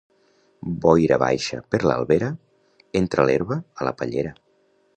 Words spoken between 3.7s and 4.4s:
a la pallera.